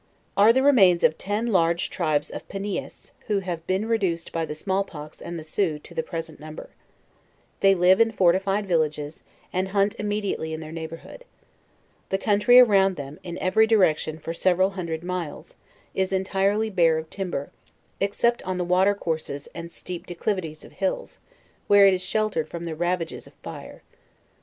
[0.35, 4.55] Are the remains of ten large tribes of Panias, who have been reduced by the
[4.55, 6.71] small pox and the Sioux to the present number.
[7.59, 10.03] They live in fortified, villages, and 9 130 JOURNAL OF hunt
[10.49, 11.23] immediately in their neighborhood.
[12.09, 15.53] The country around them, in every direction for several hundred miles,
[15.93, 17.51] is entire ly bare of timber,
[17.99, 21.19] except on the watercourses and steep de clivities of hills,
[21.67, 23.83] where it is sheltered from the ravages of fire.